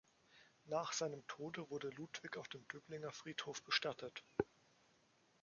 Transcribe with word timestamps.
Nach 0.65 0.93
seinem 0.93 1.21
Tode 1.27 1.69
wurde 1.69 1.89
Ludwig 1.91 2.35
auf 2.37 2.47
dem 2.47 2.67
Döblinger 2.69 3.11
Friedhof 3.11 3.61
bestattet. 3.61 4.23